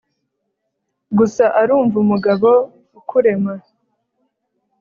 [1.17, 2.49] Gusa arumva umugabo
[2.99, 3.53] ukurema